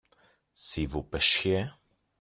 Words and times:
si 0.65 0.87
vous 0.87 1.03
pêchiez. 1.03 1.67